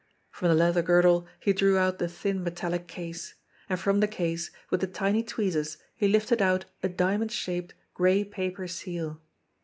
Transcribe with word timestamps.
From 0.31 0.49
the 0.49 0.55
leather 0.55 0.81
girdle 0.81 1.27
he 1.39 1.53
drew 1.53 1.77
out 1.77 1.99
the 1.99 2.07
thin 2.07 2.41
metallic 2.43 2.87
case; 2.87 3.35
and 3.69 3.79
from 3.79 3.99
the 3.99 4.07
case, 4.07 4.49
with 4.71 4.81
the 4.81 4.87
tiny 4.87 5.21
tweezers, 5.21 5.77
he 5.95 6.07
lifted 6.07 6.41
out 6.41 6.65
a 6.81 6.89
diamond 6.89 7.31
shaped, 7.31 7.75
gray 7.93 8.23
paper 8.23 8.67
seal. 8.67 9.21